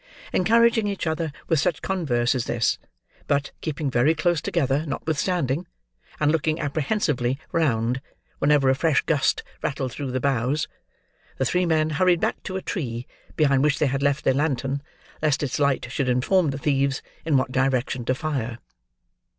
[0.33, 2.79] Encouraging each other with such converse as this;
[3.27, 5.67] but, keeping very close together, notwithstanding,
[6.19, 8.01] and looking apprehensively round,
[8.39, 10.67] whenever a fresh gust rattled through the boughs;
[11.37, 14.81] the three men hurried back to a tree, behind which they had left their lantern,
[15.21, 18.57] lest its light should inform the thieves in what direction to fire.